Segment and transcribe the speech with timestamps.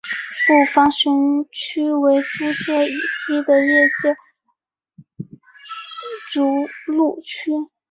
[0.47, 4.15] 捕房巡区为租界以西的越界
[6.31, 7.51] 筑路区。